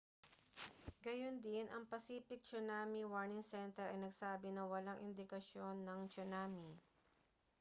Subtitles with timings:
[1.05, 6.69] gayundin ang pacific tsunami warning center ay nagsabi na walang indikasyon ng tsunami